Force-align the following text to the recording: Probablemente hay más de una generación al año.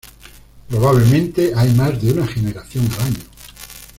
Probablemente 0.67 1.53
hay 1.55 1.73
más 1.75 2.01
de 2.01 2.11
una 2.13 2.25
generación 2.25 2.89
al 2.95 3.05
año. 3.05 3.21